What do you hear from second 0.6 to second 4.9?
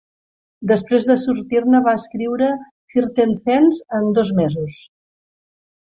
Després de sortir-ne, va escriure "Thirteen Cents" en dos mesos.